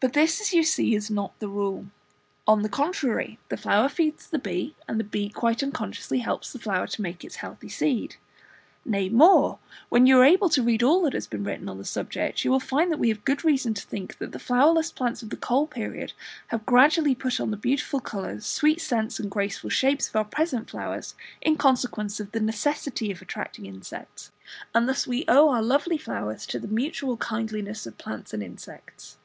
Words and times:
But 0.00 0.12
this, 0.12 0.40
as 0.40 0.52
you 0.54 0.62
see, 0.62 0.94
is 0.94 1.10
not 1.10 1.36
the 1.40 1.48
rule. 1.48 1.86
On 2.46 2.62
the 2.62 2.68
contrary, 2.68 3.40
the 3.48 3.56
flower 3.56 3.88
feeds 3.88 4.28
the 4.30 4.38
bee, 4.38 4.76
and 4.86 5.00
the 5.00 5.02
bee 5.02 5.28
quite 5.28 5.60
unconsciously 5.60 6.20
helps 6.20 6.52
the 6.52 6.60
flower 6.60 6.86
to 6.86 7.02
make 7.02 7.24
its 7.24 7.34
healthy 7.42 7.68
seed. 7.68 8.14
Nay 8.84 9.08
more; 9.08 9.58
when 9.88 10.06
you 10.06 10.16
are 10.20 10.24
able 10.24 10.48
to 10.50 10.62
read 10.62 10.84
all 10.84 11.02
that 11.02 11.14
has 11.14 11.26
been 11.26 11.42
written 11.42 11.68
on 11.68 11.78
this 11.78 11.90
subject, 11.90 12.44
you 12.44 12.50
will 12.52 12.60
find 12.60 12.92
that 12.92 13.00
we 13.00 13.08
have 13.08 13.24
good 13.24 13.44
reason 13.44 13.74
to 13.74 13.82
think 13.84 14.18
that 14.18 14.30
the 14.30 14.38
flowerless 14.38 14.92
plants 14.92 15.20
of 15.20 15.30
the 15.30 15.36
Coal 15.36 15.66
Period 15.66 16.12
have 16.46 16.64
gradually 16.64 17.16
put 17.16 17.40
on 17.40 17.50
the 17.50 17.56
beautiful 17.56 17.98
colours, 17.98 18.46
sweet 18.46 18.80
scent, 18.80 19.18
and 19.18 19.28
graceful 19.28 19.68
shapes 19.68 20.08
of 20.08 20.14
our 20.14 20.24
present 20.24 20.70
flowers, 20.70 21.16
in 21.42 21.56
consequence 21.56 22.20
of 22.20 22.30
the 22.30 22.38
necessity 22.40 23.10
of 23.10 23.20
attracting 23.20 23.66
insects, 23.66 24.30
and 24.72 24.88
thus 24.88 25.08
we 25.08 25.24
owe 25.26 25.48
our 25.48 25.60
lovely 25.60 25.98
flowers 25.98 26.46
to 26.46 26.60
the 26.60 26.68
mutual 26.68 27.16
kindliness 27.16 27.84
of 27.84 27.98
plants 27.98 28.32
and 28.32 28.44
insects. 28.44 29.18